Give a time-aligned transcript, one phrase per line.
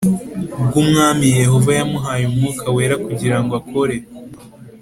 [0.67, 3.97] bw Ubwami Yehova yamuhaye umwuka wera kugira ngo akore